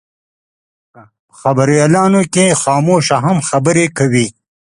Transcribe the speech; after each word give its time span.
په 0.93 1.01
خبریالانو 1.41 2.21
کې 2.33 2.45
خاموشه 2.61 3.17
هم 3.25 3.37
خبرې 3.49 3.85
کوي. 3.97 4.27